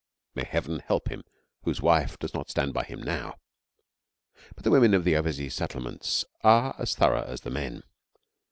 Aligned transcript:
May 0.33 0.45
heaven 0.45 0.79
help 0.79 1.09
him 1.11 1.23
whose 1.61 1.79
wife 1.79 2.17
does 2.17 2.33
not 2.33 2.49
stand 2.49 2.73
by 2.73 2.85
him 2.85 3.03
now! 3.03 3.37
But 4.55 4.63
the 4.63 4.71
women 4.71 4.95
of 4.95 5.03
the 5.03 5.15
Overseas 5.15 5.53
settlements 5.53 6.25
are 6.43 6.73
as 6.79 6.95
thorough 6.95 7.21
as 7.23 7.41
the 7.41 7.51
men. 7.51 7.83